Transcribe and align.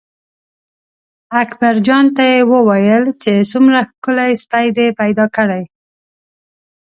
اکبرجان 1.41 2.05
ته 2.15 2.23
یې 2.31 2.39
وویل 2.53 3.03
چې 3.21 3.33
څومره 3.51 3.77
ښکلی 3.89 4.31
سپی 4.43 4.67
دې 4.77 4.87
پیدا 4.99 5.25
کړی. 5.35 5.63